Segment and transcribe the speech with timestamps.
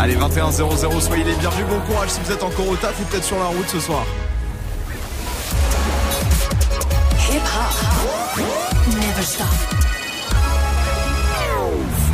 [0.00, 1.66] Allez, 21-0-0, soyez les bienvenus.
[1.68, 4.04] Bon courage si vous êtes encore au taf ou peut-être sur la route ce soir.
[7.30, 8.40] Hip hop.
[8.88, 9.46] Never stop.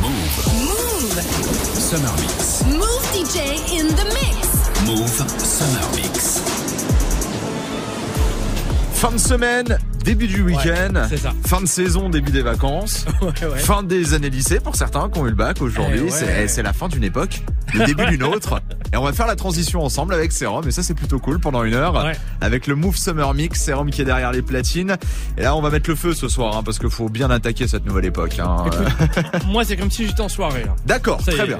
[0.01, 1.21] Move.
[1.77, 2.63] Summer Mix.
[2.65, 3.37] Move DJ
[3.73, 4.47] in the mix.
[4.85, 6.41] Move Summer Mix.
[8.93, 10.93] Fin de semaine, début du week-end,
[11.45, 13.59] fin de saison, début des vacances, Ouais, ouais.
[13.59, 16.03] fin des années lycée pour certains qui ont eu le bac aujourd'hui.
[16.07, 16.11] Eh.
[16.11, 17.41] C'est c'est la fin d'une époque,
[17.73, 18.61] le début d'une autre.
[18.93, 20.67] Et on va faire la transition ensemble avec Serum.
[20.67, 21.93] Et ça, c'est plutôt cool pendant une heure.
[22.03, 22.11] Ouais.
[22.41, 24.97] Avec le Move Summer Mix, Serum qui est derrière les platines.
[25.37, 27.67] Et là, on va mettre le feu ce soir, hein, parce qu'il faut bien attaquer
[27.67, 28.37] cette nouvelle époque.
[28.39, 28.65] hein.
[28.67, 30.63] Écoute, moi, c'est comme si j'étais en soirée.
[30.65, 30.75] là.
[30.85, 31.57] D'accord, très est, bien.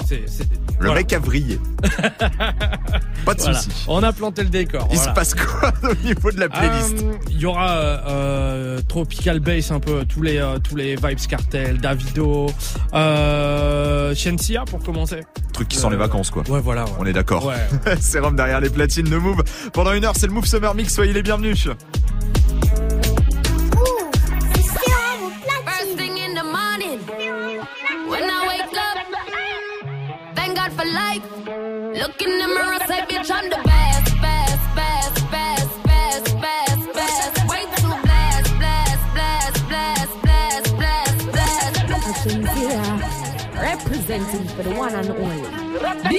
[0.80, 0.94] Le voilà.
[0.95, 1.59] mec a vrillé.
[3.25, 3.59] Pas de Voilà.
[3.59, 3.86] soucis.
[3.88, 4.88] On a planté le décor.
[4.91, 5.11] Il voilà.
[5.11, 9.72] se passe quoi au niveau de la playlist Euh, Il y aura euh, Tropical Bass
[9.72, 12.48] un peu tous les euh, tous les vibes cartel, Davido,
[12.94, 15.22] euh, Shensia pour commencer.
[15.53, 16.44] Truc qui sent les vacances, quoi.
[16.50, 16.86] Ouais voilà.
[16.86, 16.91] ouais.
[17.00, 17.45] On est d'accord.
[17.52, 17.97] Ouais.
[18.00, 19.44] Sérum derrière les platines de Move.
[19.73, 20.94] Pendant une heure, c'est le Move Summer Mix.
[20.94, 21.67] Soyez les bienvenus.
[25.66, 27.00] First thing in the morning,
[28.09, 28.97] when I wake up,
[30.36, 31.23] thank God for life.
[32.02, 37.50] Look in the mirror, say, bitch, I'm the best, best, best, best, best, best, best.
[37.50, 42.17] Way too blessed, blessed, blessed, blessed, blessed, blessed, blessed, blessed.
[42.23, 42.81] Shinzia,
[43.61, 45.31] representing for the one and only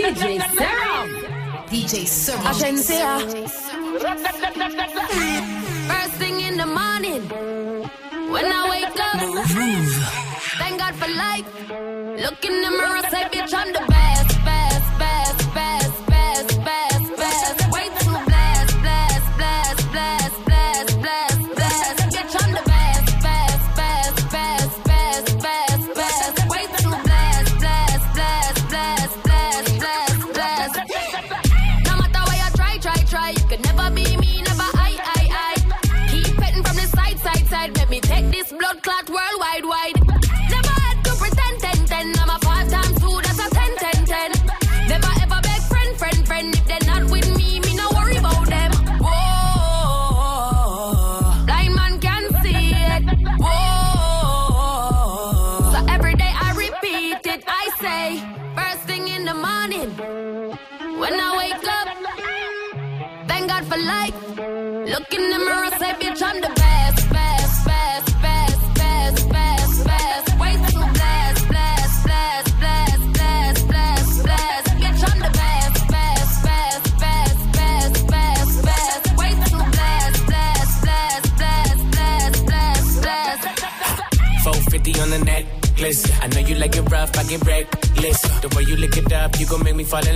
[0.03, 1.09] DJ Serum.
[1.71, 2.43] DJ Serum.
[2.43, 3.21] Agencia.
[5.89, 7.23] First thing in the morning,
[8.33, 9.21] when I wake up,
[10.59, 11.47] thank God for life.
[12.21, 13.92] Look in the mirror, say, bitch, I'm the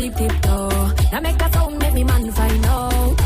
[0.00, 0.32] sleep.
[1.12, 3.16] Now make that sound, make me man find out.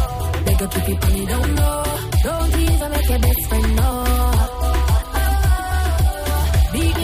[0.45, 1.85] Beg you keep it on me down low.
[2.23, 4.05] Don't even make your best friend know.
[6.73, 6.95] Beat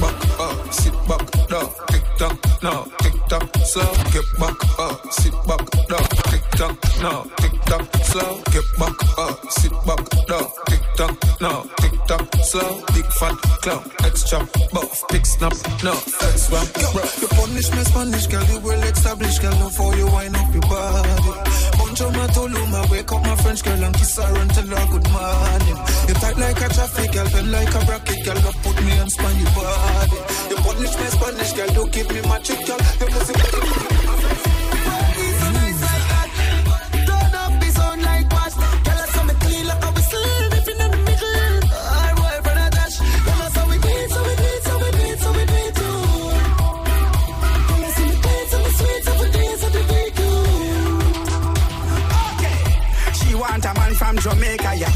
[0.00, 3.92] back up, sit back down, tick tock, no, tick tock, slow.
[4.14, 8.32] Get back up, sit back down, tick tock, no, tick tock, slow.
[8.52, 12.82] Get back up, sit back down, tick tock, no, tick tock, slow.
[12.94, 14.38] Big fat clown, extra
[14.72, 15.52] buff, big snap,
[15.82, 17.02] no, flex one, bro.
[17.20, 20.62] You punish me Spanish girl, you well established girl, no for you wind up your
[20.62, 21.58] body.
[21.98, 25.78] Of my Toluma, wake up my French girl and kiss her tell her good morning.
[26.06, 29.10] You tight like a traffic girl, bend like a bracket girl, love put me on
[29.10, 30.16] span your body.
[30.48, 32.78] You punish me Spanish girl, don't give me my magic girl.
[33.00, 33.97] You pussy
[54.08, 54.92] from Jamaica, yeah.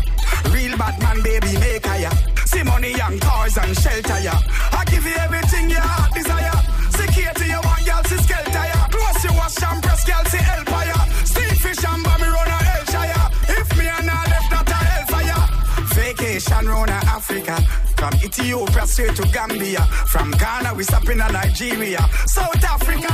[0.52, 2.14] Real bad man, baby maker, yeah.
[2.46, 4.40] See money and cars and shelter, yeah.
[4.72, 6.56] I give you everything your heart desire.
[6.96, 8.88] Security, you want, one girl, see skelter, yeah.
[8.88, 11.04] Close your wash and press, girl, see help, yeah.
[11.28, 13.08] Steve fish and bomb, run a hellshire.
[13.12, 13.60] Yeah.
[13.60, 15.26] If me and I left, not a hellfire.
[15.28, 15.46] Yeah.
[15.92, 17.56] Vacation round Africa.
[17.98, 19.82] From Ethiopia straight to Gambia.
[20.08, 22.00] From Ghana, we stopping in Nigeria.
[22.26, 23.12] South Africa.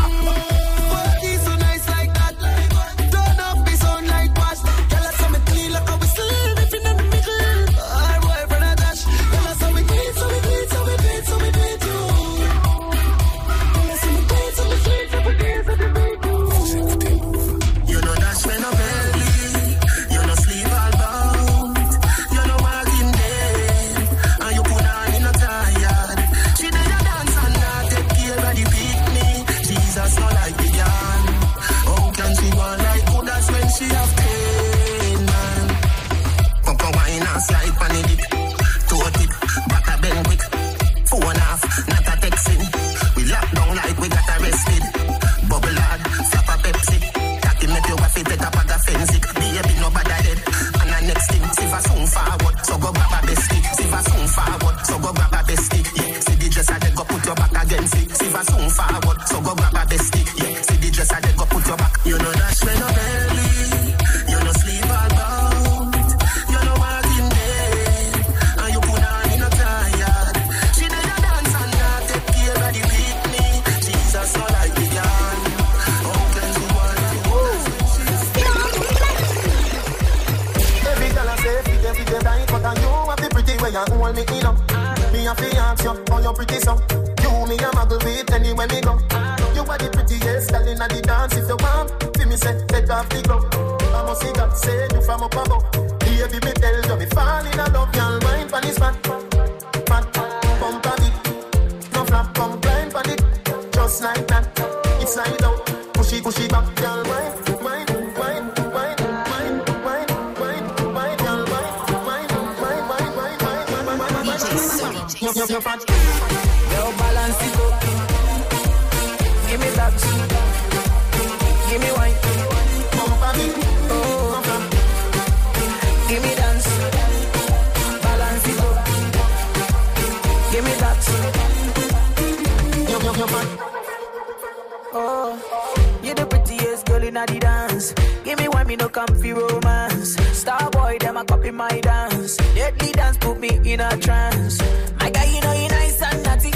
[137.19, 137.95] inna the dance.
[138.25, 140.15] Give me one me no comfy romance.
[140.37, 142.37] Star boy them a copy my dance.
[142.55, 144.59] Deadly dance put me in a trance.
[145.01, 146.51] My guy you know you nice and naughty.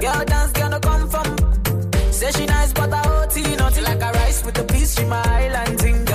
[0.00, 1.36] Girl dance girl no come from.
[2.12, 5.22] Say she nice but I OT naughty like a rice with a piece she my
[5.22, 6.09] island ting.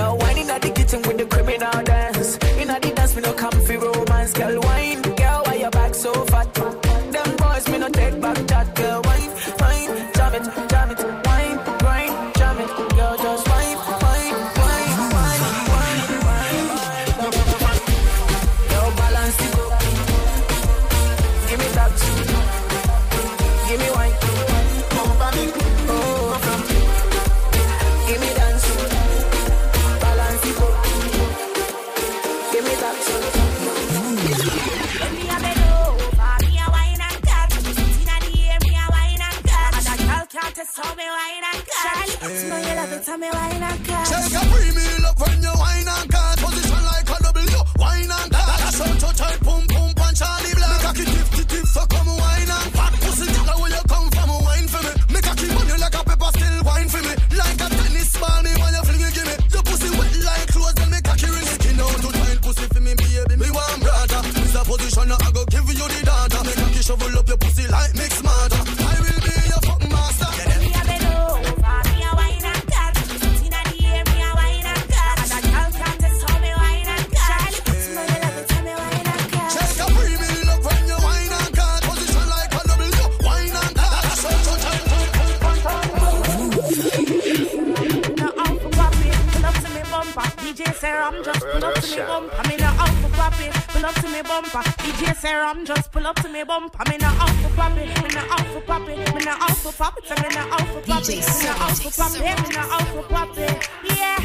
[90.66, 92.48] DJ Serum just pull up to me bumper.
[92.48, 93.52] Me no out for popping.
[93.68, 94.62] Pull up to me bumper.
[94.82, 96.82] DJ said, I'm just pull up to me bumper.
[96.90, 97.88] Me no out for popping.
[97.88, 98.98] Me no out for popping.
[98.98, 100.08] Me no out for popping.
[100.18, 101.22] Me no out for popping.
[101.22, 102.26] I'm in for popping.
[102.58, 103.56] Out for popping.
[103.96, 104.18] Yeah.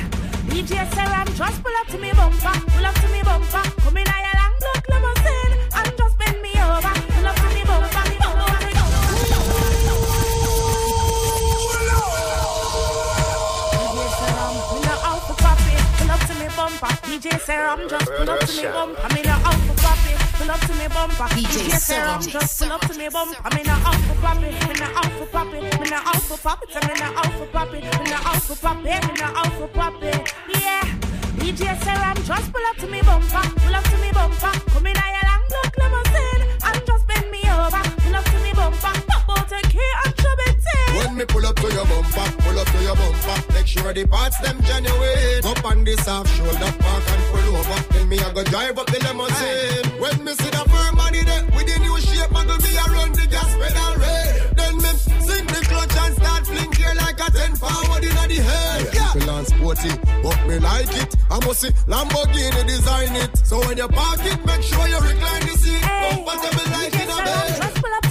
[0.50, 2.60] DJ said, I'm just pull up to me bumper.
[2.72, 3.82] Pull up to me bumper.
[3.82, 4.21] Come in.
[17.12, 18.98] DJ Serum just pull up to me bump.
[19.04, 20.16] I'm in a out for poppy.
[20.40, 21.12] Pull up to me bump.
[21.12, 23.36] DJ Serum just pull up to me bump.
[23.44, 24.48] I'm in a out for poppy.
[24.48, 25.58] I'm in a out for poppy.
[25.58, 26.68] I'm in a out for poppy.
[26.74, 27.78] I'm in a out for poppy.
[27.84, 28.90] I'm in a out for poppy.
[28.92, 30.08] I'm in a out for poppy.
[30.58, 30.84] Yeah.
[31.36, 33.60] DJ Serum just pull up to me bumper.
[33.60, 34.54] Pull up to me bumper.
[34.72, 36.41] Come in a long look, let me see.
[41.22, 43.54] me pull up to your bumper, pull up to your bumper.
[43.54, 45.46] Make sure the parts them genuine.
[45.46, 47.80] Up on this half shoulder park and pull over.
[47.94, 49.86] Then me I go drive up the limousine.
[49.86, 50.00] Aye.
[50.02, 53.14] When me see the firm money there with the new shape, I go be around
[53.16, 54.58] the gas pedal red.
[54.58, 54.92] Then me
[55.28, 58.90] sink the clutch and start fling gear like a ten forward in the head.
[58.94, 59.14] Yeah.
[59.22, 59.44] yeah.
[59.44, 59.92] sporty,
[60.24, 61.12] but me like it.
[61.30, 63.32] I must see Lamborghini design it.
[63.46, 65.86] So when you park it, make sure you recline the seat.
[65.86, 68.11] Comfortable like in a bed.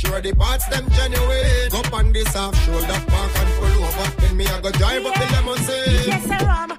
[0.00, 1.68] sure the parts them genuine.
[1.70, 4.20] Go on this half shoulder park and pull over.
[4.20, 5.08] Then me I go drive yeah.
[5.08, 6.08] up the limousine.
[6.10, 6.70] Yes, sir, I'm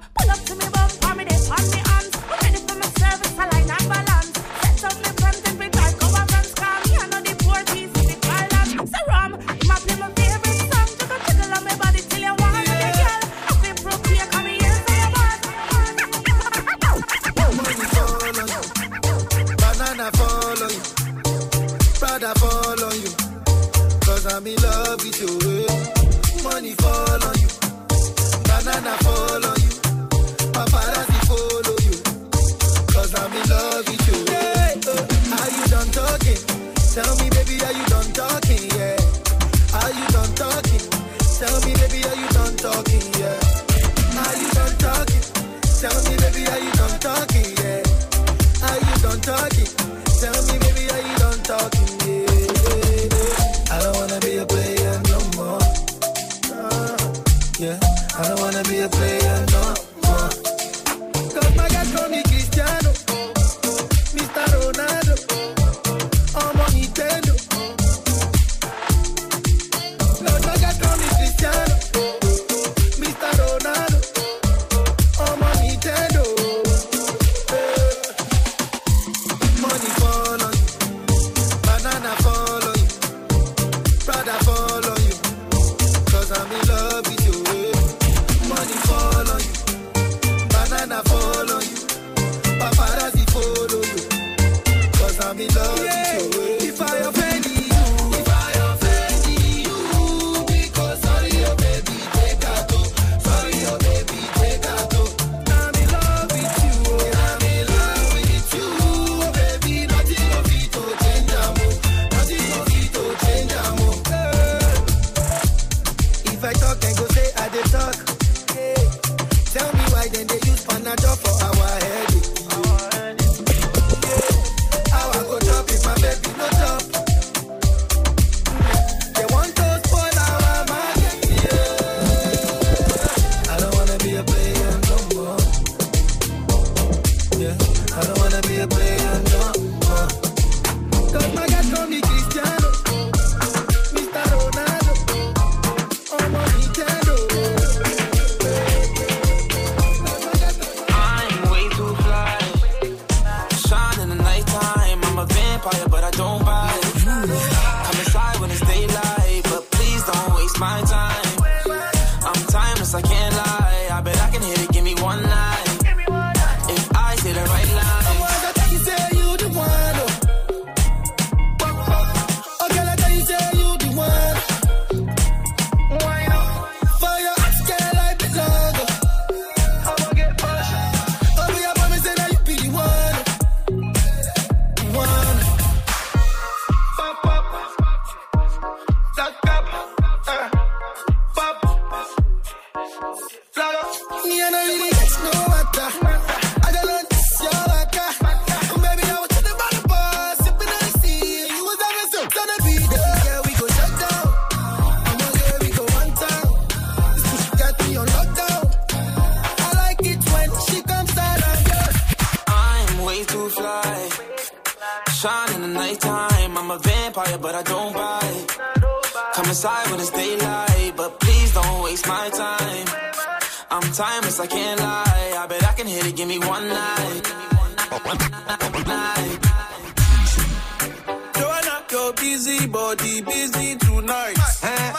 [234.00, 234.38] tonight.
[234.62, 234.92] Eh?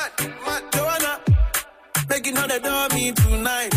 [0.72, 1.20] Joanna,
[2.36, 3.72] know that do me tonight.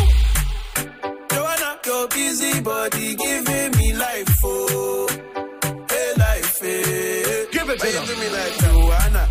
[1.30, 5.08] Joanna, your busy body giving me life, oh,
[5.90, 7.46] hey life, hey.
[7.52, 9.23] Give it to you do me like Joanna,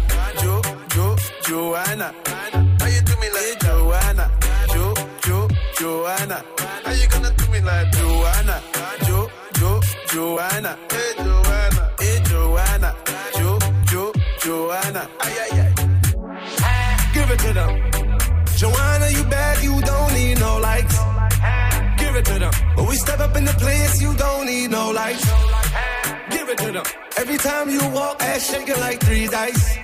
[0.42, 0.62] Jo,
[0.94, 1.16] Jo,
[1.48, 2.14] Joanna.
[2.80, 4.32] How you do me like Joanna,
[4.74, 4.94] Jo,
[5.26, 5.48] Jo,
[5.80, 6.44] Joanna.
[6.86, 8.62] How you gonna do me like Joanna,
[9.06, 9.80] Jo, Jo,
[10.12, 10.78] Joanna.
[10.92, 12.96] Hey Joanna, hey Joanna,
[13.38, 13.60] Jo,
[13.92, 14.14] Jo,
[14.44, 15.10] Joanna.
[15.20, 15.65] Ay ay ay.
[17.46, 17.72] To them.
[18.58, 20.98] Joanna, you bad, you don't need no likes.
[22.00, 22.52] Give it to them.
[22.76, 25.26] When we step up in the place, you don't need no lights.
[26.32, 26.86] Give it to them.
[27.18, 29.78] Every time you walk, ass shaking like three dice.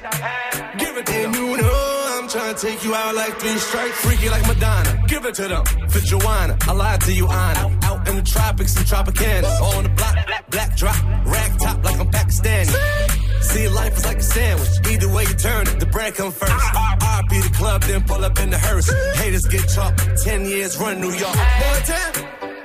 [0.79, 1.33] Give it to them.
[1.35, 3.97] you know I'm trying to take you out like three strikes.
[4.05, 5.03] Freaky like Madonna.
[5.07, 5.63] Give it to them.
[5.89, 7.80] For Joanna, I lied to you, Anna.
[8.11, 9.61] In the tropics and Tropicana.
[9.61, 10.15] On the block,
[10.49, 11.01] black, drop.
[11.25, 12.67] Rag top like I'm Pakistani.
[13.41, 14.69] See, life is like a sandwich.
[14.91, 16.51] Either way you turn it, the bread come first.
[16.51, 18.91] I be the club, then pull up in the hearse.
[19.15, 19.97] Haters get chopped.
[20.25, 21.35] Ten years run New York.
[21.35, 22.11] Boy, ten.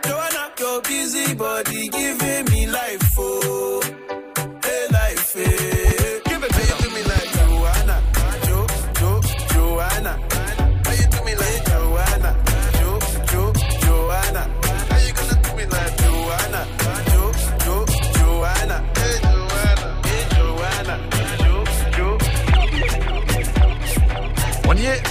[0.05, 3.83] Joanna, your busy body giving me life, oh.
[4.65, 5.76] Hey, life, hey.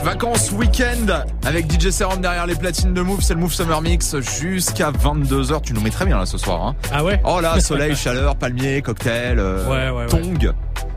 [0.04, 4.16] Vacances week-end avec DJ Serum derrière les platines de Move, c'est le Move Summer Mix
[4.20, 5.62] jusqu'à 22h.
[5.62, 6.62] Tu nous mets très bien là ce soir.
[6.64, 6.76] Hein.
[6.92, 7.20] Ah ouais?
[7.26, 10.22] Oh là, soleil, chaleur, palmier, cocktail, euh, Ouais, ouais, ouais.
[10.22, 10.54] tong.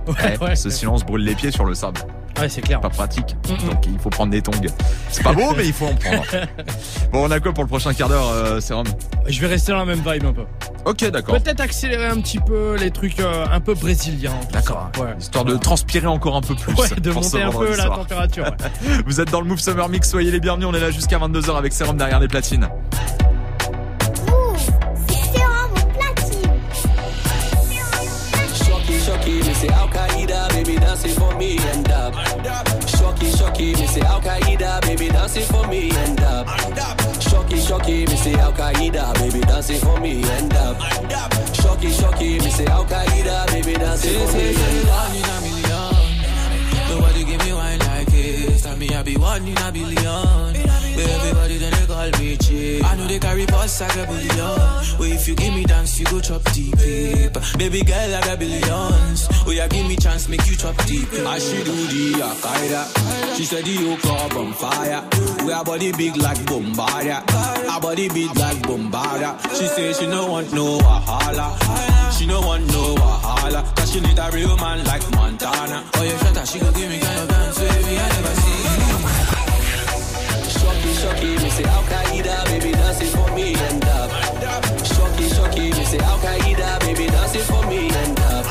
[0.07, 0.57] Ouais, Eh, ouais.
[0.57, 2.01] ce silence brûle les pieds sur le sable.
[2.41, 2.81] Ouais, c'est clair.
[2.81, 3.37] Pas pratique.
[3.67, 4.53] Donc il faut prendre des tongs.
[5.11, 6.25] C'est pas beau, mais il faut en prendre.
[7.13, 8.87] Bon, on a quoi pour le prochain quart d'heure, euh, Serum
[9.27, 10.45] Je vais rester dans la même vibe un peu.
[10.85, 11.41] Ok, d'accord.
[11.41, 14.35] Peut-être accélérer un petit peu les trucs euh, un peu brésiliens.
[14.53, 14.91] D'accord.
[14.99, 15.15] Ouais.
[15.19, 16.75] Histoire de transpirer encore un peu plus.
[16.75, 17.99] Ouais, de monter un peu la soir.
[18.01, 18.45] température.
[18.45, 19.03] ouais.
[19.07, 20.69] Vous êtes dans le Move Summer Mix, soyez les bienvenus.
[20.71, 22.69] On est là jusqu'à 22h avec Serum derrière les platines.
[31.39, 32.15] Me and up.
[32.89, 36.49] Shocky, shocky, me say Al Qaeda, baby dancing for me end up.
[37.21, 40.77] Shocky, shocky, me say Al Qaeda, baby dancing for me end up.
[41.55, 44.55] Shocky, shocky, me say Al Qaeda, baby dancing for me.
[44.85, 45.95] One in a million.
[46.91, 48.63] Nobody give me wine like this.
[48.63, 50.48] Tell me I be one in a billion.
[50.99, 52.85] But everybody then they call me cheap.
[52.85, 54.37] I know they carry boss like a billion.
[54.99, 56.75] Well, if you give me dance, you go chop deep.
[57.57, 59.29] Baby girl, I got billions.
[59.47, 61.07] Oh, yeah, give me chance, make you chop deep.
[61.13, 63.37] I she do the Al-Qaeda.
[63.37, 65.05] She said the yoke up on fire.
[65.47, 67.23] We our body big like Bombardia.
[67.71, 69.39] Our body big like Bombardia.
[69.57, 71.55] She say she no want no Wahala.
[72.19, 73.63] She no want no Wahala.
[73.77, 75.85] Cause she need a real man like Montana.
[75.95, 78.88] Oh, yeah, shut up, she gon' give me kind of dance, baby, I never see.
[80.99, 84.11] Shocky, me say Al Qaeda, baby dancing for me and up.
[84.85, 88.45] Shocky, shocky, me say Al Qaeda, baby dancing for me and up.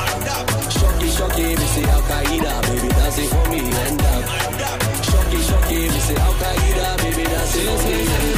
[0.72, 4.24] Shocky, shocky, me say Al Qaeda, baby dancing for me and up.
[5.04, 8.37] Shocky, shocky, me say Al Qaeda, baby dancing for me and up.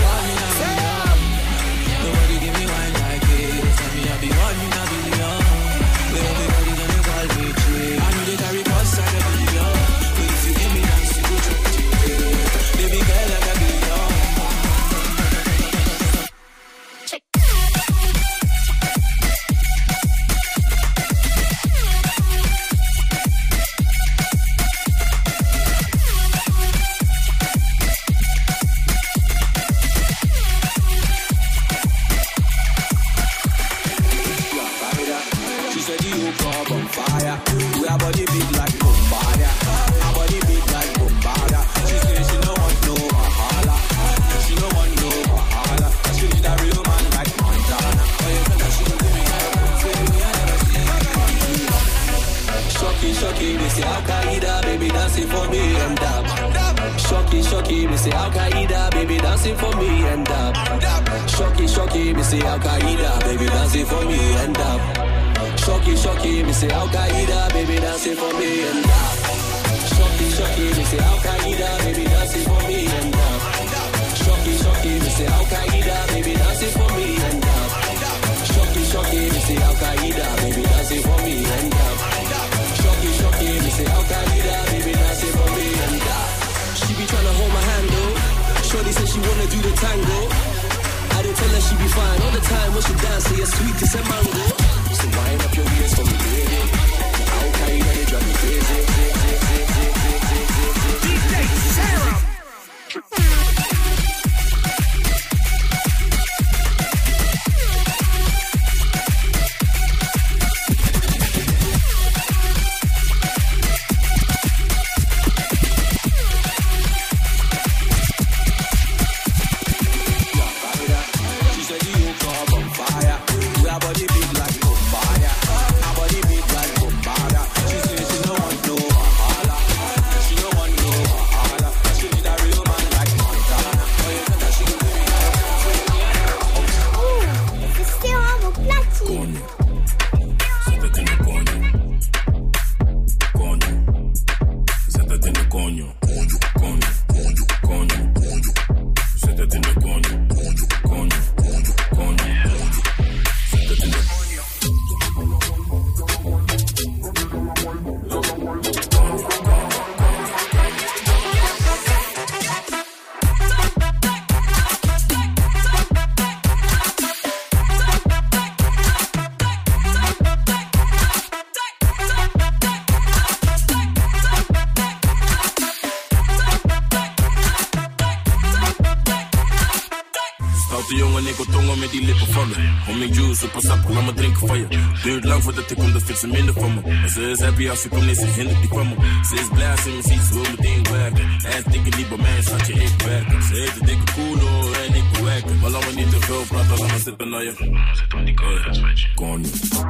[186.21, 187.09] ze minder van me.
[187.09, 188.95] ze is happy als ze komt, nee, ze hindert die van me.
[189.29, 191.29] Ze is blij als ze me ziet, ze wil meteen werken.
[191.29, 193.43] Hij dikke niet bij mij, schatje, ik werk.
[193.43, 195.59] Ze heeft een dikke koelo en ik bewerken.
[195.59, 197.55] Maar laat me niet te veel praten, laat me zitten naar je.
[197.59, 199.90] Laat me zitten, want die koude Kon je.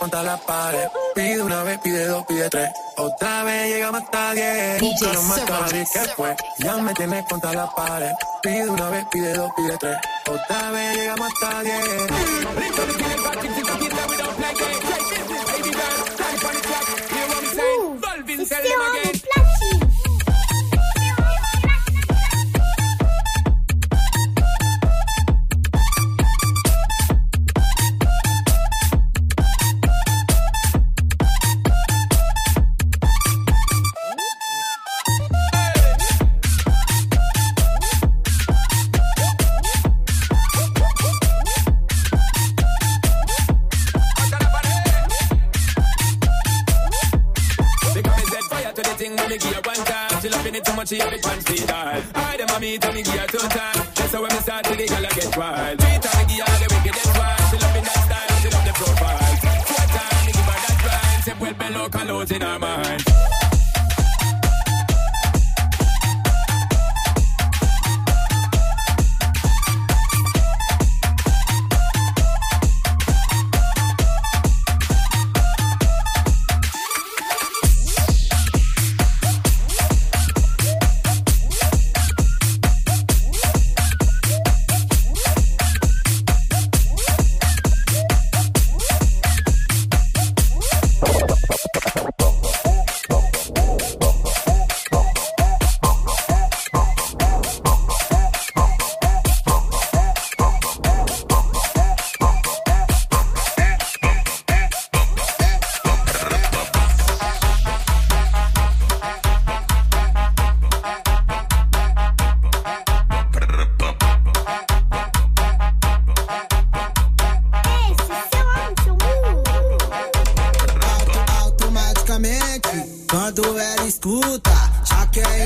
[0.00, 0.88] contra la pared.
[1.14, 2.70] Pide una vez, pide dos, pide tres.
[2.96, 4.82] Otra vez llegamos hasta diez.
[4.82, 6.36] Y no más cabrón que fue.
[6.58, 8.10] Ya me tienes contra la pared.
[8.42, 9.96] Pide una vez, pide dos, pide tres.
[10.26, 11.80] Otra vez llegamos hasta diez.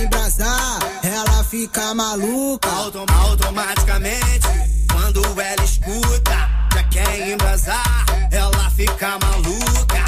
[0.02, 2.68] Embrasar, ela fica maluca.
[2.70, 4.48] Autom- automaticamente,
[4.92, 10.04] quando ela escuta, já quer embrasar, ela fica maluca.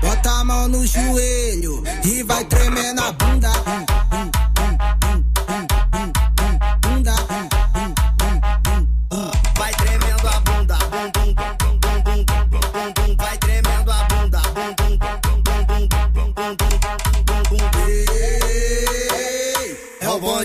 [0.00, 3.48] Bota a mão no joelho e vai tremendo a bunda.
[3.50, 3.95] Bunda.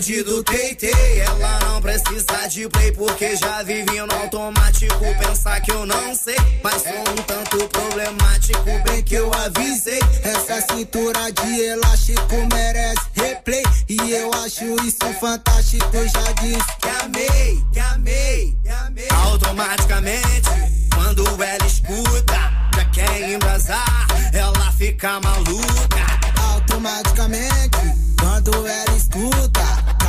[0.02, 4.98] Bonde do TT, ela não precisa de play porque já vive no automático.
[5.20, 8.64] Pensar que eu não sei, mas sou um tanto problemático.
[8.84, 13.62] Bem que eu avisei, Essa cintura de elástico merece replay.
[13.88, 19.08] E eu acho isso fantástico, já disse que amei, que amei, que amei.
[19.24, 20.50] Automaticamente,
[20.92, 26.20] quando ela escuta, já quer embrasar, ela fica maluca.
[26.54, 27.78] Automaticamente,
[28.18, 29.81] quando ela escuta,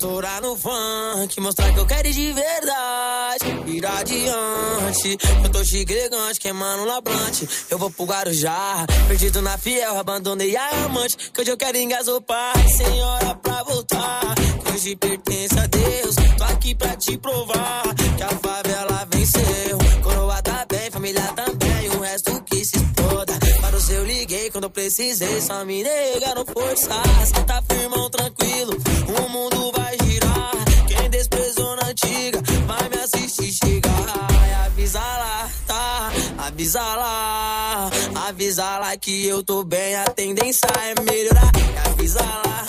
[0.00, 1.38] estourar no funk.
[1.40, 3.44] Mostrar que eu quero ir de verdade.
[3.66, 5.18] Ir adiante.
[5.44, 7.46] Eu tô chique elegante, queimando labrante.
[7.70, 9.98] Eu vou pro Guarujá, perdido na fiel.
[9.98, 12.54] Abandonei a amante, que hoje eu quero engasopar.
[12.76, 14.34] Sem hora pra voltar.
[14.64, 16.14] que Hoje pertence a Deus.
[16.38, 17.82] Tô aqui pra te provar
[18.16, 19.78] que a favela venceu.
[20.02, 21.69] Coroa tá bem, família também.
[22.10, 23.38] Resto que se exploda.
[23.60, 25.40] Para o seu liguei quando eu precisei.
[25.40, 27.02] Só me nega, não forçar.
[27.26, 28.76] Cê tá firmão, tranquilo.
[29.18, 30.52] O mundo vai girar.
[30.88, 34.28] Quem desprezou na antiga vai me assistir chegar.
[34.32, 36.10] Ai, Avisa lá, tá?
[36.38, 37.90] Avisa lá.
[38.28, 39.94] Avisa lá que eu tô bem.
[39.94, 41.52] A tendência é melhorar.
[41.90, 42.66] Avisa lá,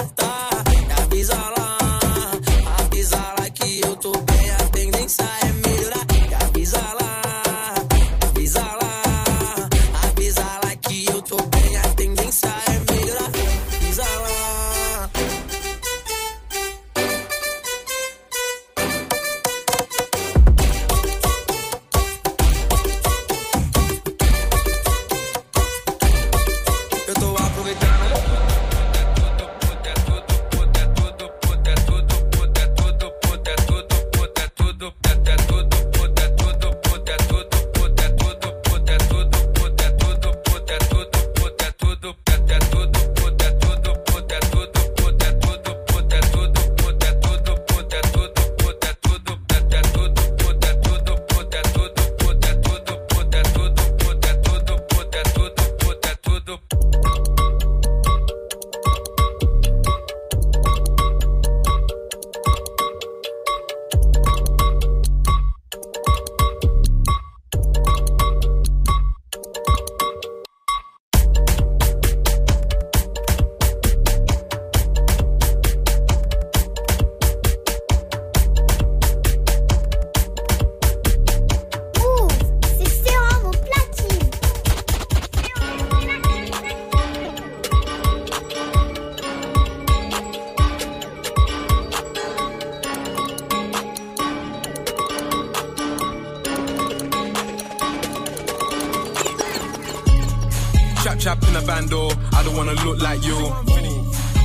[101.03, 102.09] chap chap in a bando.
[102.31, 103.37] I don't wanna look like you.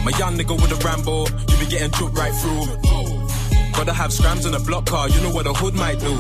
[0.04, 2.64] My young nigga with a Rambo, you be getting took right through.
[3.72, 6.12] Gotta have scrams in a block car, you know what a hood might do.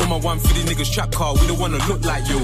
[0.00, 2.38] On my 150 niggas trap car, we don't wanna look like you.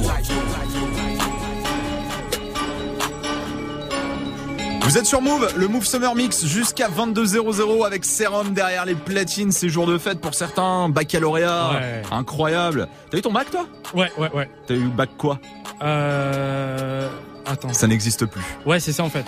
[4.86, 9.50] Vous êtes sur Move, le Move Summer Mix jusqu'à 22h00 avec Serum derrière les platines.
[9.50, 10.88] C'est jour de fête pour certains.
[10.88, 12.02] Baccalauréat, Ouais.
[12.12, 12.86] incroyable.
[13.10, 13.66] T'as eu ton bac toi?
[13.94, 14.48] Ouais, ouais, ouais.
[14.68, 15.40] T'as eu bac quoi?
[15.82, 17.08] Euh.
[17.46, 17.72] Attends.
[17.72, 18.42] Ça n'existe plus.
[18.64, 19.24] Ouais, c'est ça en fait.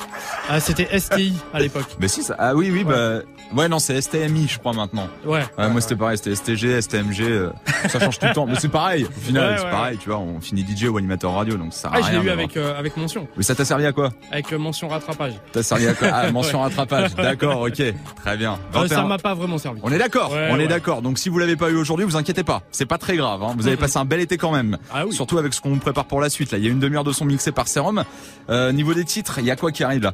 [0.49, 1.97] Ah, c'était STI à l'époque.
[2.01, 2.35] Bah si, ça...
[2.39, 3.21] ah oui, oui, bah.
[3.57, 5.09] Ouais, non, c'est STMI, je crois maintenant.
[5.25, 5.43] Ouais.
[5.57, 7.51] moi c'était pareil, c'était STG, STMG, euh,
[7.89, 8.47] ça change tout le temps.
[8.47, 11.33] Mais c'est pareil, au final, Ouais, c'est pareil, tu vois, on finit DJ ou animateur
[11.33, 13.27] radio, donc ça sert à Ah, je l'ai eu avec, euh, avec mention.
[13.37, 15.35] Mais ça t'a servi à quoi Avec euh, mention rattrapage.
[15.53, 17.83] T'as servi à quoi Ah, mention rattrapage, d'accord, ok,
[18.17, 18.55] très bien.
[18.75, 18.89] Euh, 21.
[18.89, 19.81] ça m'a pas vraiment servi.
[19.83, 21.01] On est d'accord, on est d'accord.
[21.01, 23.43] Donc si vous l'avez pas eu aujourd'hui, vous inquiétez pas, c'est pas très grave.
[23.43, 23.55] Hein.
[23.57, 24.77] Vous avez passé un bel été quand même.
[24.93, 25.15] Ah oui.
[25.15, 26.53] Surtout avec ce qu'on vous prépare pour la suite.
[26.53, 28.05] Là, il y a une demi-heure de son mixé par Serum.
[28.51, 30.13] Euh, niveau des titres, il y a quoi qui arrive là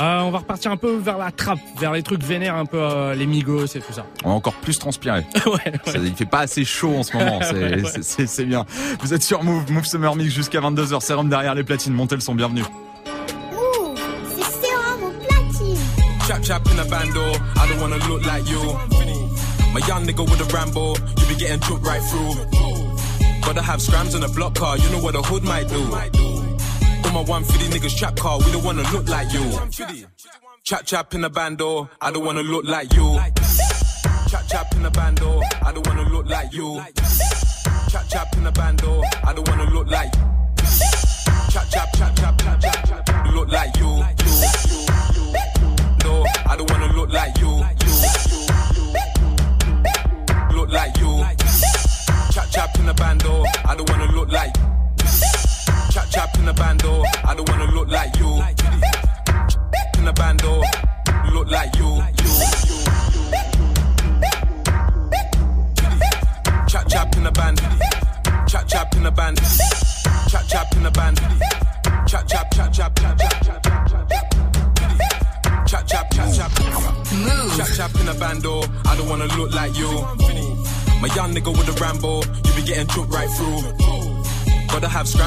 [0.00, 2.78] Euh, on va repartir un peu vers la trappe, vers les trucs vénères, un peu
[2.80, 4.04] euh, les migos et tout ça.
[4.24, 5.24] On va encore plus transpirer.
[5.46, 8.44] ouais, Ça, il fait pas assez chaud en ce moment, c'est Ouais, ouais.
[8.44, 8.64] bien.
[9.00, 11.00] Vous êtes sur Move, Move Summer Mix jusqu'à 22h.
[11.00, 12.62] Serum derrière les platines, montez le son, bienvenue.
[13.52, 13.98] Move,
[14.36, 15.76] c'est Serum au platine.
[16.26, 17.20] Chap chap in a bando,
[17.56, 18.60] I don't wanna look like you.
[19.74, 22.36] My young nigga with a Rambo, you be getting took right through.
[23.44, 25.82] Gotta have scrams in a block car, you know what a hood might do.
[27.14, 29.48] My 150 niggas trap car, we don't wanna look like you.
[30.64, 33.20] Chap chap in a bando, I don't wanna look like you.
[34.28, 36.82] Chap chap in a bando, I don't wanna look like you.
[37.88, 40.12] Chap chap in a bando, I don't wanna look like.
[41.52, 44.02] Chap chap chap chap chap chap, look like you.
[46.02, 46.92] No, I don't wanna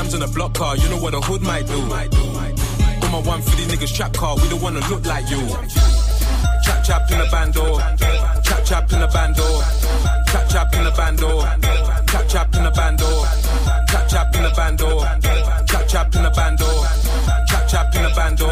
[0.07, 1.79] Gotta have scrams in a block car, you know what a hood might do.
[1.81, 5.45] On my 150 niggas trap car, we don't wanna look like you.
[6.63, 7.79] Chap chap in the bando,
[8.43, 9.43] chap chap in the bando,
[10.31, 11.41] chap chap in the bando,
[12.07, 13.25] chap chap in the bando,
[13.87, 15.03] chap chap in the bando,
[15.65, 16.67] chap chap in the bando,
[17.47, 18.47] chap chap in the bando.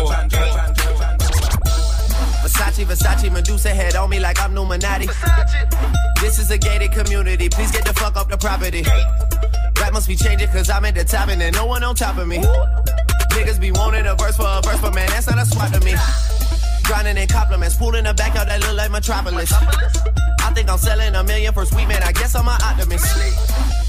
[2.43, 5.07] Versace, Versace, Medusa head on me like I'm Numinati.
[6.21, 8.83] This is a gated community, please get the fuck up the property.
[9.85, 12.17] Rap must be changing cause I'm at the top and there's no one on top
[12.17, 12.37] of me.
[13.37, 15.79] Niggas be wanting a verse for a verse, but man, that's not a swap to
[15.81, 15.93] me.
[16.85, 19.53] Grinding in compliments, pool in the backyard that look like Metropolis.
[19.53, 23.05] I think I'm selling a million for sweet man, I guess I'm an optimist.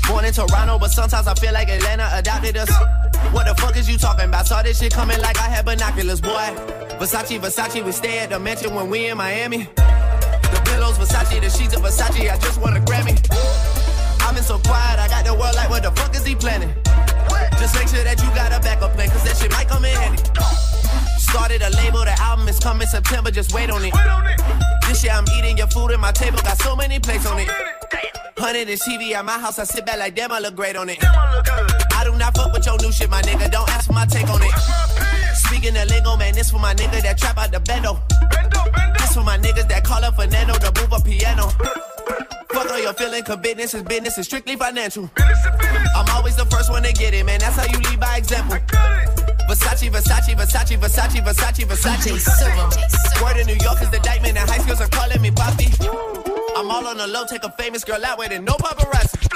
[0.06, 2.70] Born in Toronto, but sometimes I feel like Atlanta adopted us.
[3.32, 4.46] What the fuck is you talking about?
[4.46, 6.52] Saw this shit coming like I had binoculars, boy.
[7.00, 9.64] Versace, Versace, we stay at the mansion when we in Miami.
[9.76, 13.16] The pillows, Versace, the sheets of Versace, I just want a Grammy.
[14.36, 16.68] Been so quiet, I got the world like, what the fuck is he planning?
[17.56, 19.96] Just make sure that you got a backup plan, cause that shit might come in
[19.96, 20.22] handy.
[21.16, 23.94] Started a label, the album is coming September, just wait on it.
[24.86, 27.48] This year I'm eating your food at my table, got so many plates on it.
[28.36, 30.90] Hundred inch TV at my house, I sit back like damn, I look great on
[30.90, 30.98] it.
[31.00, 34.28] I do not fuck with your new shit, my nigga, don't ask for my take
[34.28, 34.52] on it.
[35.32, 37.96] Speaking the lingo, man, this for my nigga that trap out the bendo.
[38.98, 41.95] This for my niggas that call up Fernando to move a piano.
[42.56, 45.10] Fuck all your feeling, cause business is business, it's strictly financial.
[45.18, 48.56] I'm always the first one to get it, man, that's how you lead by example.
[49.44, 53.22] Versace, Versace, Versace, Versace, Versace, Versace.
[53.22, 55.68] Word in New York is the diamond, and high schools are calling me Poppy.
[56.56, 59.28] I'm all on the low, take a famous girl out with it, no paparazzi.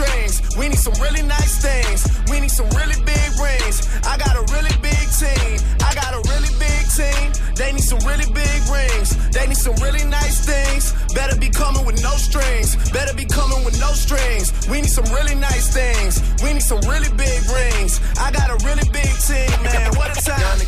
[0.00, 0.56] strings.
[0.56, 2.08] We need some really nice things.
[2.30, 3.84] We need some really big rings.
[4.04, 5.60] I got a really big team.
[5.84, 7.32] I got a really big team.
[7.56, 9.16] They need some really big rings.
[9.30, 10.94] They need some really nice things.
[11.14, 12.76] Better be coming with no strings.
[12.90, 14.52] Better be coming with no strings.
[14.68, 16.22] We need some really nice things.
[16.42, 18.00] We need some really big rings.
[18.18, 19.92] I got a really big team, man.
[19.96, 20.60] What a time.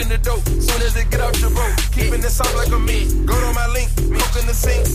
[0.00, 0.44] Re-rocking the dope.
[0.46, 3.24] Soon as it get out your boat, keeping it soft like a me.
[3.24, 4.86] Go to my link, cook in the sink.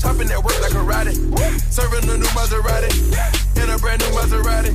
[0.00, 1.14] Chopping that work like a riding.
[1.70, 2.90] Serving a new Maserati.
[3.62, 4.72] In a brand new Maserati.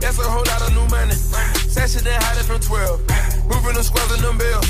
[0.00, 1.14] That's a whole lot of new money.
[1.68, 3.00] Sashing and hiding from 12.
[3.48, 4.68] Moving the squares in them bills.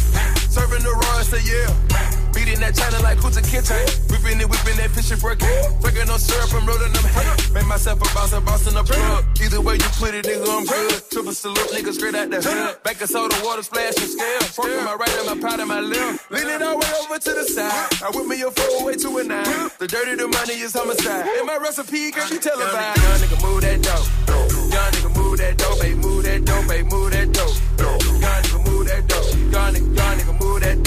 [0.50, 2.23] Serving the raw, it's a yeah.
[2.34, 3.78] Beating that China like who's a kitchen.
[4.10, 5.80] Whipping it, whipping that fishing for a cat.
[5.80, 7.30] Drinking no syrup, I'm rolling them hay.
[7.54, 9.24] Make myself a bounce, a bounce in the plug.
[9.40, 10.98] Either way you put it, nigga, I'm good.
[11.10, 12.82] Triple salute, nigga, straight out the hood.
[12.82, 14.42] Back of soda, water splash and scale.
[14.50, 16.30] Fork my right and my powder, my left.
[16.30, 17.88] Leaning all the way over to the side.
[18.02, 19.70] I whip me a four way to a nine.
[19.78, 21.26] The dirty, the money is homicide.
[21.38, 22.96] And my recipe, girl, you tell about.
[22.98, 24.06] Young nigga, move that dope.
[24.74, 25.96] Young nigga, move that dope, babe.
[25.98, 26.90] Move that dope, babe.
[26.90, 27.54] Move that dope.
[27.78, 29.24] Young nigga, move that dope.
[29.54, 30.83] Young nigga, young nigga, move that dope.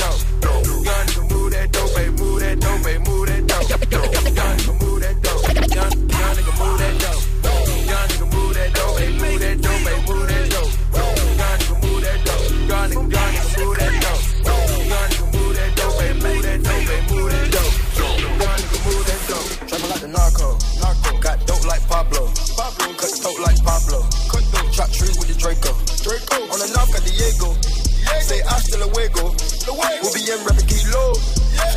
[30.01, 31.13] We'll be in rapping kilo.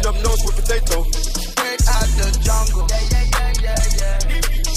[0.03, 1.07] Snub nose with potato.
[1.07, 2.87] Straight out the jungle.
[2.91, 4.19] Yeah, yeah, yeah, yeah, yeah.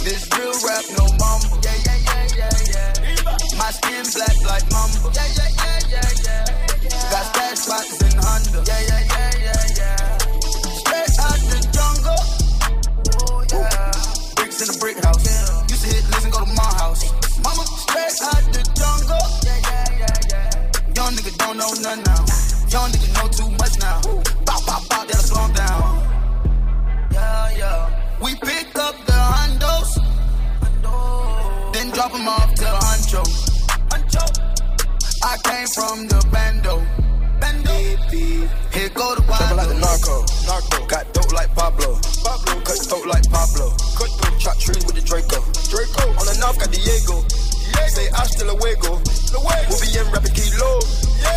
[0.06, 1.58] This real rap, no mumble.
[1.66, 3.58] Yeah, yeah, yeah, yeah, yeah.
[3.58, 5.12] My skin black like mumble.
[5.18, 7.10] Yeah, yeah, yeah, yeah, yeah.
[7.10, 8.60] Got stash spots in Honda.
[8.70, 10.18] Yeah, yeah, yeah, yeah, yeah.
[10.78, 12.22] Straight out the jungle.
[13.28, 13.92] Oh, yeah.
[14.38, 15.26] Bricks in the brick house.
[15.74, 17.02] Used to hit, listen, go to my house.
[17.42, 19.26] Mama, straight out the jungle.
[19.42, 20.96] Yeah, yeah, yeah, yeah.
[20.96, 22.53] Young nigga don't know nothing now.
[22.74, 24.02] Young nigga know too much now.
[24.02, 25.94] Bow, bow, bow, that'll slow 'em down.
[27.12, 28.20] Yeah, yeah.
[28.20, 29.90] We pick up the hondos,
[31.72, 33.22] then drop 'em off to Huncho.
[33.92, 34.26] Huncho.
[35.22, 36.82] I came from the bando.
[37.40, 37.74] Bando.
[38.74, 39.56] Here go the wild.
[39.56, 40.26] like the narco.
[40.50, 40.88] Narco.
[40.88, 42.00] Got dope like Pablo.
[42.26, 42.60] Pablo.
[42.66, 43.70] Cut dope like Pablo.
[44.00, 44.40] Cut dope.
[44.40, 45.46] Chop trees with the Draco.
[45.70, 46.10] Draco.
[46.20, 47.22] On the north got Diego.
[47.94, 49.02] Say hasta luego.
[49.70, 50.80] We'll be in rapping kilo.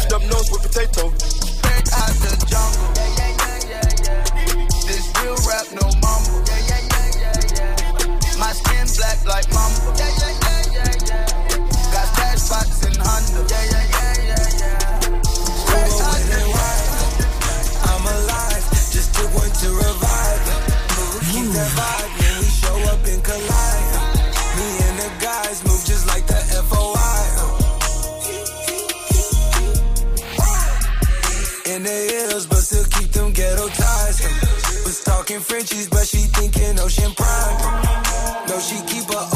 [0.09, 1.13] Snub nose with potato.
[1.17, 2.89] Straight out the jungle.
[2.97, 4.67] Yeah, yeah, yeah, yeah, yeah.
[4.89, 6.41] This real rap, no mumble.
[6.49, 8.41] Yeah, yeah, yeah, yeah, yeah.
[8.41, 9.93] My skin black like mumble.
[10.01, 11.93] Yeah, yeah, yeah, yeah, yeah.
[11.93, 13.41] Got stash spots in Honda.
[13.53, 15.21] Yeah, yeah, yeah, yeah, yeah.
[15.61, 16.41] Straight out the
[17.85, 20.41] I'm alive, just took one to revive.
[21.33, 23.76] Keep that vibe when we show up and collide.
[26.69, 27.23] FOI.
[31.73, 34.21] In the hills, but still keep them ghetto ties.
[34.85, 37.59] Was talking Frenchies, but she thinking Ocean Prime.
[38.49, 39.36] No, she keep a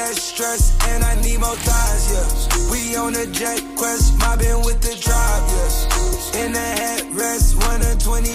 [0.00, 2.72] Less stress and I need more thighs, yeah.
[2.72, 5.74] We on a jet quest, mobbing with the tribe, yes.
[6.40, 8.32] In the headrest, one of 25,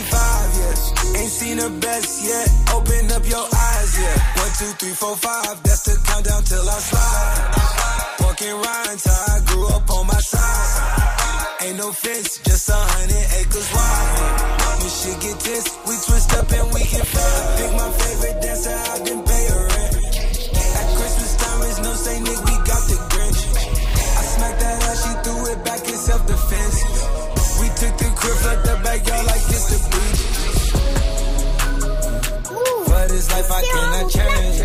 [0.62, 0.80] yes.
[1.18, 4.46] Ain't seen the best yet, open up your eyes, yeah.
[4.46, 7.42] One, two, three, four, five, that's the countdown till I slide.
[8.22, 11.66] Walking rhymes, how I grew up on my side.
[11.66, 14.86] Ain't no fence, just a hundred acres wide.
[14.86, 17.42] When shit get tense, we twist up and we get fed.
[17.58, 19.75] Pick my favorite dancer, I didn't pay her
[21.96, 23.42] say, Nick, we got the Grinch.
[23.56, 26.78] I smacked that ass, she threw it back in self-defense.
[27.60, 30.22] We took the crib, left the backyard like it's the beach.
[32.88, 34.60] For this life, I cannot change.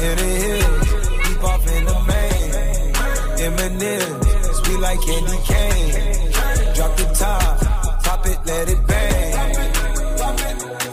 [0.00, 0.88] In the hills,
[1.24, 2.50] deep off in the main.
[3.46, 4.10] Eminem,
[4.58, 5.92] sweet like candy cane.
[6.74, 7.60] Drop the top,
[8.04, 9.64] pop it, let it bang.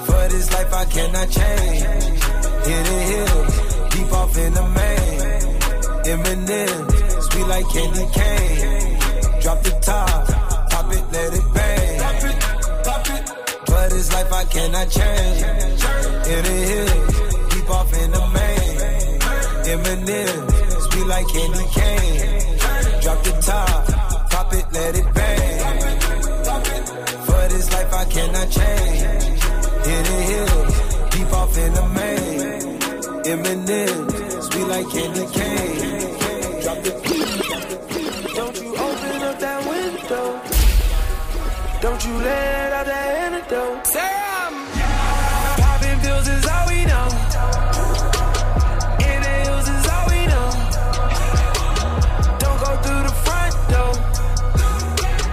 [0.05, 1.83] For this life, I cannot change.
[2.73, 3.53] In the hills,
[3.91, 4.96] deep off in the main.
[6.07, 6.91] Eminem,
[7.21, 9.41] sweet like candy cane.
[9.41, 10.27] Drop the top,
[10.69, 11.99] pop it, let it bang.
[13.65, 15.41] For this life, I cannot change.
[16.31, 18.77] In the hills, deep off in the main.
[19.73, 20.35] Eminem,
[20.87, 23.01] sweet like candy cane.
[23.01, 23.87] Drop the top,
[24.31, 25.59] pop it, let it bang.
[27.25, 29.01] For this life I cannot change.
[29.87, 30.73] Hidden hills,
[31.11, 32.79] deep off in the main.
[33.27, 34.26] Eminem,
[34.57, 36.61] sweet like candy cane.
[36.61, 36.91] Drop the
[38.35, 40.41] Don't you open up that window.
[41.81, 43.87] Don't you let out that antidote.
[43.87, 44.53] Sam!
[45.61, 47.07] Popping pills is all we know.
[49.11, 50.49] Inhales is all we know.
[52.43, 53.93] Don't go through the front door.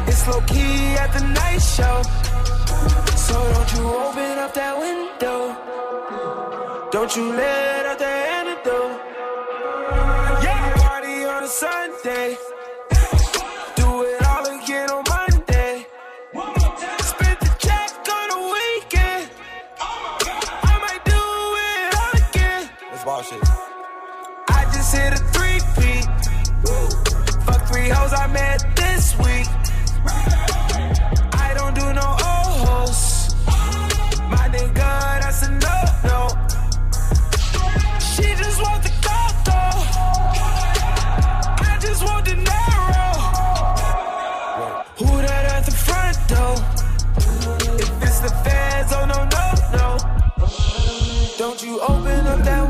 [0.09, 1.97] It's low key at the night show.
[3.27, 5.39] So don't you open up that window.
[6.93, 7.74] Don't you let
[51.65, 52.64] you open up that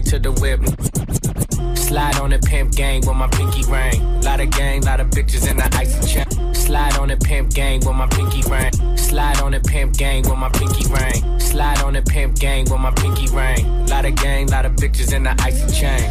[0.00, 0.60] straight to the whip.
[1.76, 4.20] Slide on the pimp gang with my pinky ring.
[4.22, 6.54] Lot of gang, lot of bitches in the icy chain.
[6.54, 8.72] Slide on the pimp gang with my pinky ring.
[8.96, 11.40] Slide on the pimp gang with my pinky ring.
[11.40, 13.86] Slide on the pimp gang with my pinky ring.
[13.86, 16.10] Lot of gang, lot of bitches in the icy chain.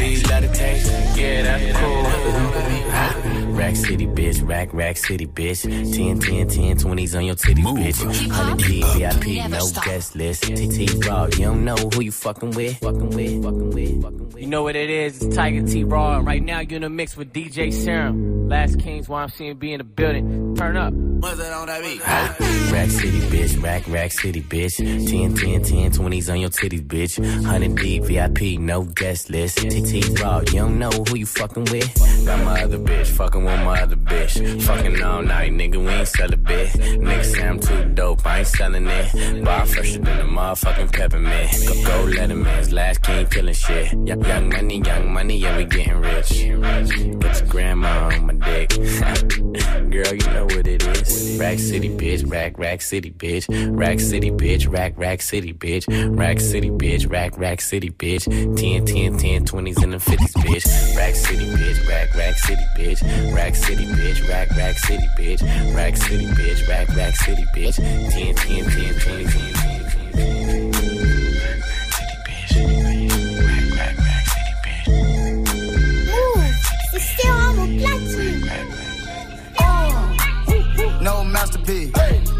[0.00, 0.90] Do you love the taste?
[1.18, 3.52] Yeah, that's cool.
[3.52, 4.48] Rack City, bitch.
[4.48, 5.62] Rack, rack city, bitch.
[5.62, 8.02] 10, 10, 10, 20s on your titty, bitch.
[8.06, 10.44] 100 D, VIP, no guest list.
[10.44, 12.78] TT Raw, you don't know who you fucking with.
[12.78, 14.40] Fucking with, fucking with, fucking with.
[14.40, 15.22] You know what it is?
[15.22, 18.48] It's Tyga T Raw, and right now you're in the mix with DJ Serum.
[18.48, 20.56] Last Kings, YMCMB in the building.
[20.56, 20.94] Turn up.
[21.20, 22.00] What's on that beat?
[22.72, 23.62] Rack City, bitch.
[23.62, 24.76] Rack, rack city, bitch.
[24.76, 27.18] 10, 10, 10, 20s on your titties, bitch.
[27.18, 29.58] 100 D, VIP, no guest list.
[29.58, 32.24] TT Raw, you don't know who you fucking with.
[32.24, 34.62] Got my other bitch, fucking with my other bitch.
[34.62, 36.70] Fucking all night, nigga, we ain't sell a bit.
[36.70, 39.44] Nigga say I'm too dope, I ain't selling it.
[39.44, 41.50] Bar fresher than the motherfucking peppermint.
[41.66, 43.92] Go, go Letterman's last king killing shit.
[44.06, 46.30] Young, young money, young money, yeah, we getting rich.
[46.30, 48.70] Get your grandma on my dick.
[49.90, 51.09] Girl, you know what it is.
[51.38, 52.30] Rack City, bitch.
[52.30, 53.46] Rack, rack city, bitch.
[53.76, 54.70] Rack City, bitch.
[54.70, 55.84] Rack, rack city, bitch.
[56.16, 57.10] Rack City, bitch.
[57.10, 58.24] Rack, rack city, bitch.
[58.56, 60.96] 10, 10, 10, 20s and the 50s, bitch.
[60.96, 61.88] Rack City, bitch.
[61.88, 63.34] Rack, rack city, bitch.
[63.34, 64.28] Rack City, bitch.
[64.28, 65.74] Rack, rack city, bitch.
[65.74, 66.68] Rack City, bitch.
[66.68, 67.76] Rack, rack city, bitch.
[67.76, 69.59] 10, 10, 10, 20, 10, 10,
[81.40, 81.92] No masterpiece.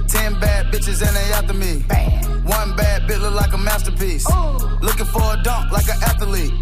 [0.09, 1.81] Ten bad bitches and they after me.
[2.45, 4.29] One bad bitch look like a masterpiece.
[4.83, 6.53] Looking for a dunk like an athlete.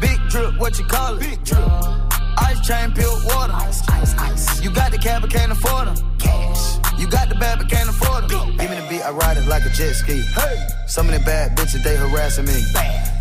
[0.00, 1.20] Big drip, what you call it?
[1.20, 1.60] Big drip.
[2.38, 3.52] Ice chain, pure water.
[3.52, 4.62] Ice, ice, ice.
[4.62, 5.96] You got the cab, but can't afford them.
[6.18, 6.78] Cash.
[7.00, 8.56] You got the bad, but can't afford them.
[8.56, 10.22] Give me the beat, I ride it like a jet ski.
[10.22, 10.68] Hey.
[10.86, 12.62] Some of the bad bitches, they harassing me.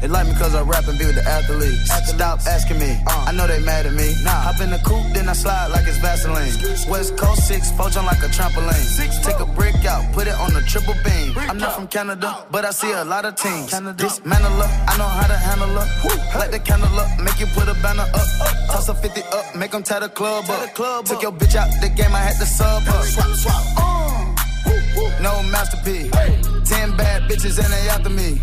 [0.02, 1.92] They like me cause I rap and be with the athletes.
[2.08, 4.16] Stop asking me, I know they mad at me.
[4.26, 6.52] Hop in the coupe, then I slide like it's Vaseline.
[6.90, 8.74] West Coast 6, poach on like a trampoline.
[8.74, 11.38] Six, Take a brick out, put it on the triple beam.
[11.38, 13.72] I'm not from Canada, but I see a lot of teams.
[13.72, 16.40] Dismantle her, I know how to handle her.
[16.40, 18.28] Light the candle up, make you put a banner up.
[18.72, 21.06] Toss a 50 up, make them tie the club up.
[21.06, 24.09] Took your bitch out the game, I had to sub her.
[25.22, 26.12] No masterpiece.
[26.70, 28.40] Ten bad bitches and they after me.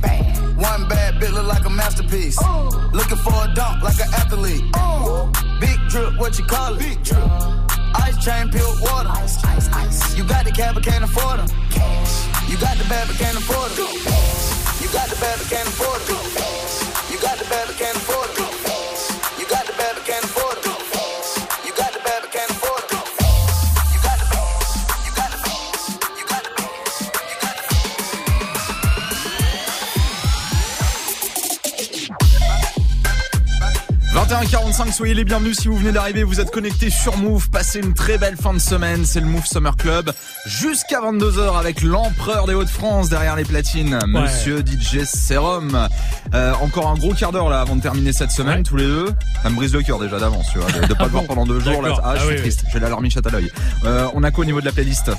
[0.57, 2.39] One bad bitch look like a masterpiece.
[2.93, 4.65] Looking for a dunk like an athlete.
[5.61, 6.79] Big drip, what you call it?
[6.81, 7.23] Big drip.
[7.97, 9.09] Ice chain, pure water.
[9.09, 10.17] Ice, ice, ice.
[10.17, 11.49] You got the cab, but can't afford them.
[12.49, 13.89] You got the bad, but can't afford them.
[14.81, 16.21] You got the bad, but can't afford them.
[17.11, 18.06] You got the bad, but can't afford them.
[34.29, 37.95] 21h45, soyez les bienvenus si vous venez d'arriver, vous êtes connectés sur Move, passez une
[37.95, 40.11] très belle fin de semaine, c'est le Move Summer Club,
[40.47, 45.89] jusqu'à 22h avec l'empereur des Hauts-de-France derrière les platines, monsieur DJ Serum.
[46.35, 49.13] Euh, encore un gros quart d'heure là avant de terminer cette semaine, tous les deux.
[49.45, 51.47] Ça me brise le cœur déjà d'avance, tu vois, de, de pas le voir pendant
[51.47, 51.81] deux jours.
[51.81, 52.05] Là, D'accord.
[52.05, 53.51] ah, je Ah suis oui, triste, j'ai la larmichette à l'œil.
[53.85, 55.13] Euh, on a quoi au niveau de la playlist?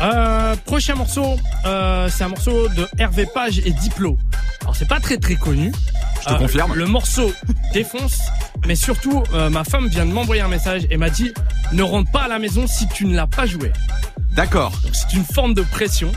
[0.00, 4.16] Euh, prochain morceau, c'est un morceau de Hervé Page et Diplo.
[4.62, 5.72] Alors c'est pas très très connu.
[6.26, 6.74] Je te confirme.
[6.74, 7.32] Le morceau
[7.72, 8.18] défonce,
[8.66, 11.32] mais surtout euh, ma femme vient de m'envoyer un message et m'a dit
[11.72, 13.72] ne rentre pas à la maison si tu ne l'as pas joué.
[14.34, 14.72] D'accord.
[14.82, 16.12] Donc c'est une forme de pression.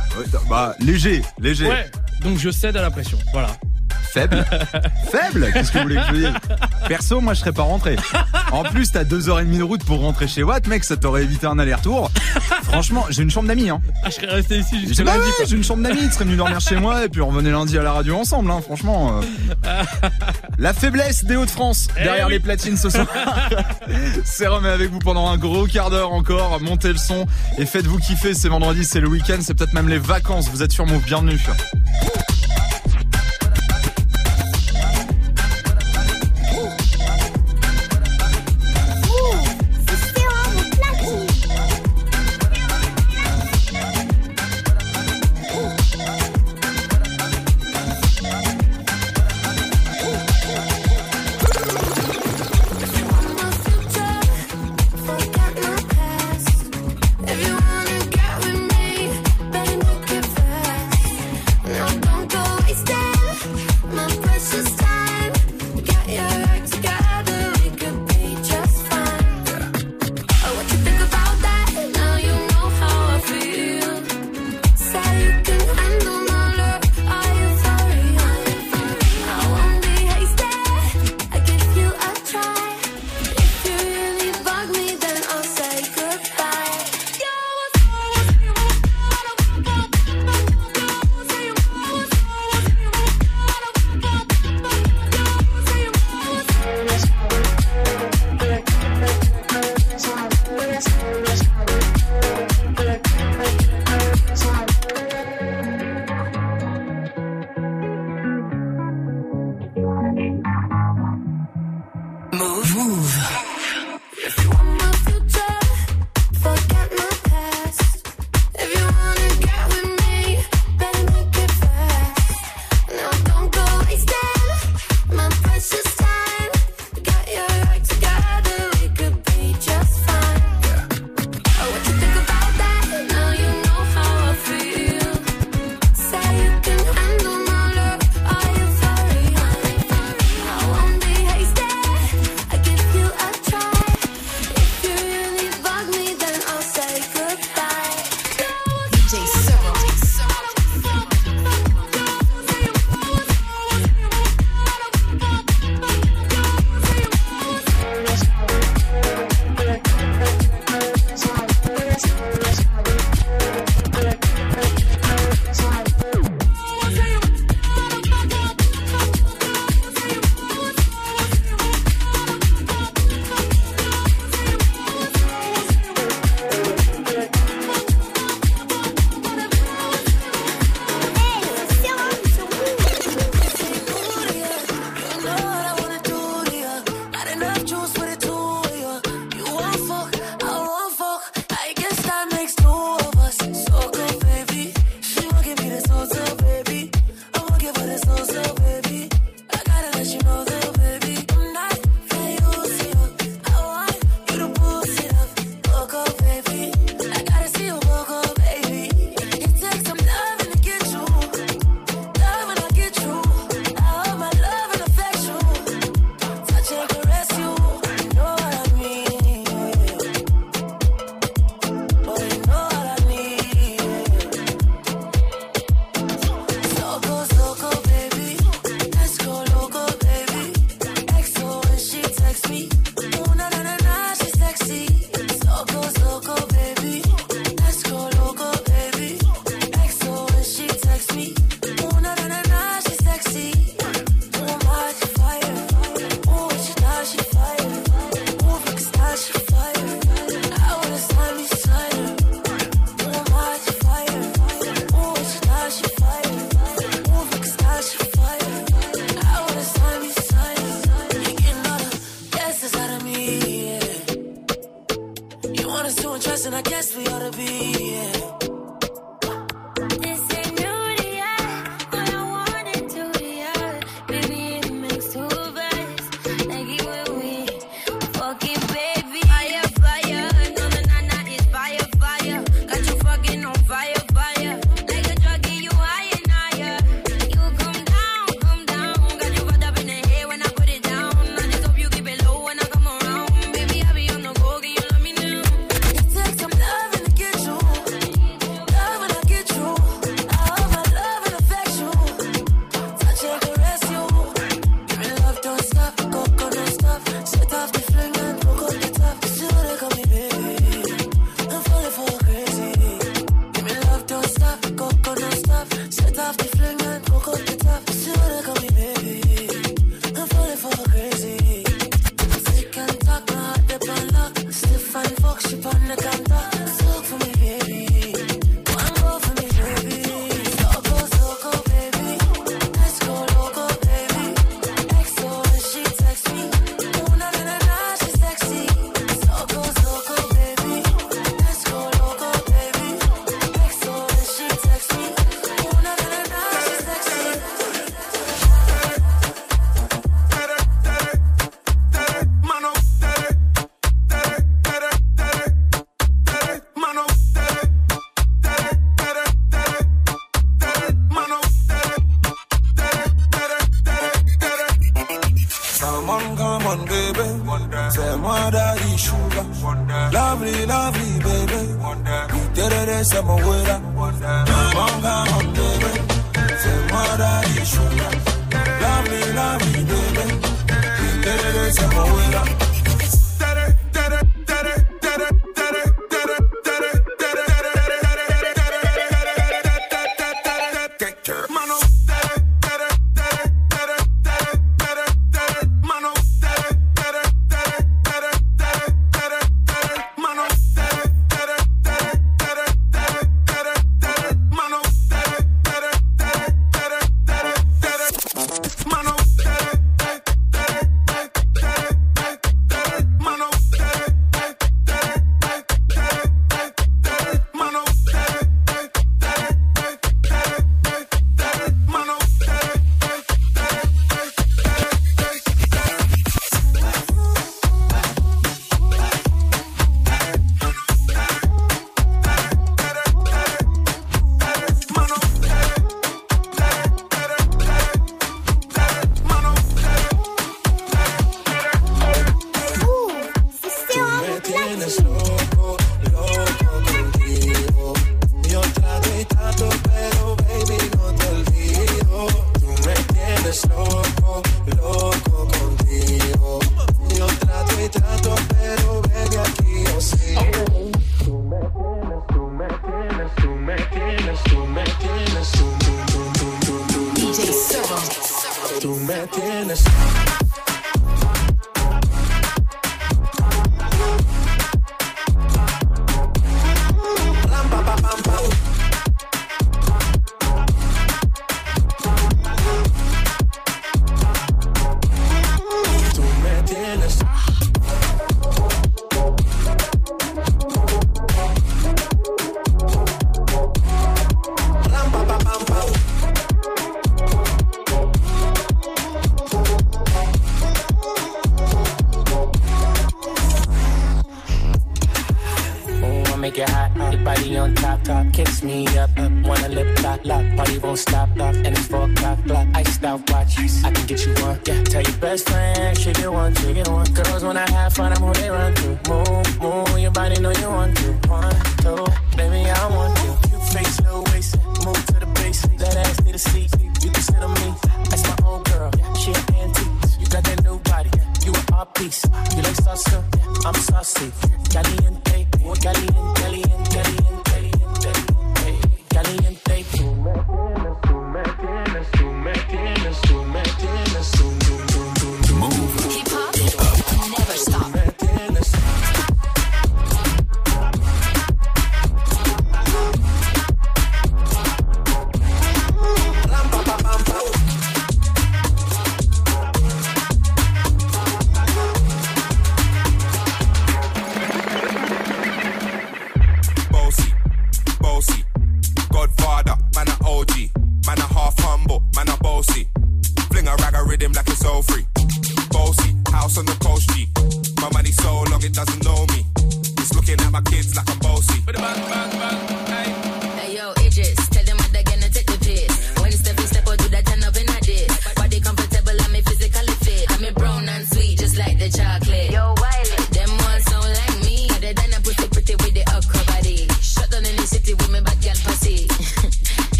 [0.49, 1.67] Bah léger, léger.
[1.67, 1.89] Ouais.
[2.21, 3.17] Donc je cède à la pression.
[3.33, 3.49] Voilà.
[4.11, 4.43] Faible
[5.11, 6.33] Faible Qu'est-ce que vous voulez que je dise?
[6.89, 7.95] Perso, moi je serais pas rentré.
[8.51, 10.97] En plus, t'as deux heures et demie de route pour rentrer chez Watt, mec, ça
[10.97, 12.09] t'aurait évité un aller-retour.
[12.63, 13.79] Franchement, j'ai une chambre d'amis, hein.
[14.03, 15.29] Ah, je serais resté ici J'ai jusqu'à bah lundi.
[15.39, 17.51] ouais, j'ai une chambre d'amis, ils seraient venus dormir chez moi et puis on revenait
[17.51, 19.21] lundi à la radio ensemble, hein, franchement.
[19.21, 19.83] euh.
[20.57, 22.33] La faiblesse des Hauts-de-France Eh derrière oui.
[22.33, 23.05] les platines ce soir.
[24.25, 26.59] c'est remet avec vous pendant un gros quart d'heure encore.
[26.59, 27.27] Montez le son
[27.59, 28.33] et faites-vous kiffer.
[28.33, 30.49] C'est vendredi, c'est le week-end, c'est peut-être même les vacances.
[30.49, 31.39] Vous êtes sur Move, bienvenue.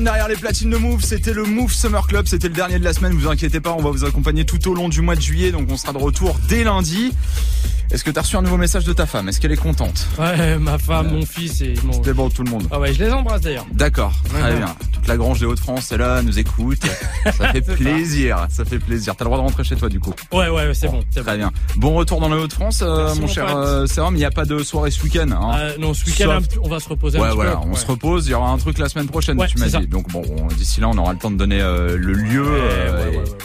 [0.00, 2.94] Derrière les platines de Move, c'était le Move Summer Club, c'était le dernier de la
[2.94, 5.52] semaine, vous inquiétez pas, on va vous accompagner tout au long du mois de juillet,
[5.52, 7.12] donc on sera de retour dès lundi.
[7.90, 9.28] Est-ce que t'as reçu un nouveau message de ta femme?
[9.28, 10.06] Est-ce qu'elle est contente?
[10.18, 11.92] Ouais, ma femme, mon fils et mon.
[11.92, 12.66] C'était bon tout le monde.
[12.70, 13.66] Ah ouais, je les embrasse d'ailleurs.
[13.72, 14.74] D'accord, très bien.
[15.10, 16.78] Toute la grange des Hauts-de-France est là, nous écoute.
[17.24, 17.76] Ça fait C'est ça.
[17.76, 19.16] plaisir, ça fait plaisir.
[19.16, 20.14] T'as le droit de rentrer chez toi du coup.
[20.32, 21.02] Ouais, ouais, c'est bon.
[21.14, 21.50] Très bien.
[21.76, 24.14] Bon retour dans les Hauts-de-France, euh, mon cher euh, Serum.
[24.14, 25.26] Il n'y a pas de soirée ce week-end.
[25.32, 25.56] Hein.
[25.58, 27.56] Euh, non, ce week-end, Sauf- on va se reposer un Ouais, petit voilà, peu.
[27.66, 27.76] on Ouais.
[27.76, 28.26] se repose.
[28.28, 29.80] Il y aura un truc la semaine prochaine, Ouais, tu m'as ça.
[29.80, 29.88] dit.
[29.88, 32.46] Donc bon, on- d'ici là, on aura le temps de donner euh, le lieu,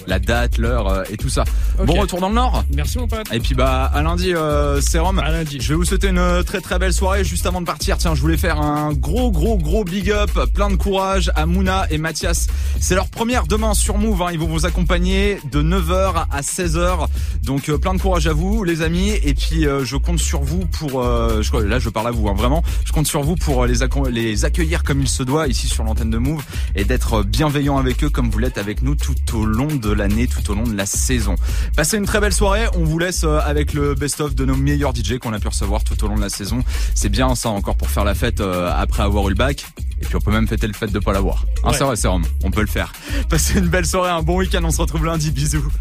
[0.07, 1.43] la date, l'heure et tout ça.
[1.83, 2.63] Bon retour dans le Nord.
[2.75, 3.25] Merci mon pote.
[3.33, 4.33] Et puis bah à lundi,
[4.81, 5.21] Sérum.
[5.59, 7.23] Je vais vous souhaiter une très très belle soirée.
[7.23, 10.69] Juste avant de partir, tiens, je voulais faire un gros gros gros big up, plein
[10.69, 12.47] de courage à Mouna et Mathias.
[12.81, 14.21] C'est leur première demain sur Move.
[14.21, 14.27] hein.
[14.33, 17.07] Ils vont vous accompagner de 9h à 16h.
[17.43, 19.11] Donc euh, plein de courage à vous, les amis.
[19.23, 21.01] Et puis euh, je compte sur vous pour.
[21.01, 22.61] euh, je, là, je parle à vous, hein, vraiment.
[22.83, 23.67] Je compte sur vous pour euh,
[24.09, 26.43] les, accueillir comme il se doit ici sur l'antenne de Move
[26.75, 30.27] et d'être bienveillant avec eux comme vous l'êtes avec nous tout au long de l'année,
[30.27, 31.35] tout au long de la saison.
[31.77, 32.65] Passez une très belle soirée.
[32.75, 36.03] On vous laisse avec le best-of de nos meilleurs DJ qu'on a pu recevoir tout
[36.03, 36.63] au long de la saison.
[36.95, 39.65] C'est bien ça encore pour faire la fête après avoir eu le bac.
[40.01, 41.34] Et puis on peut même fêter le fait de pas l'avoir.
[41.63, 41.77] Hein, Ouais.
[41.77, 42.07] c'est vrai, c'est.
[42.07, 42.91] On peut le faire.
[43.29, 44.61] Passez une belle soirée, un bon week-end.
[44.63, 45.31] On se retrouve lundi.
[45.31, 45.71] Bisous.